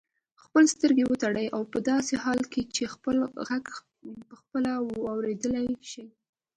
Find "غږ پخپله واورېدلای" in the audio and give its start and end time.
3.47-5.69